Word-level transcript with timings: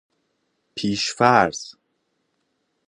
پیش 0.75 1.11
فرض 1.11 1.73